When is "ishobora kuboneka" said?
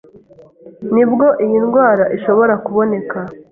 2.17-3.17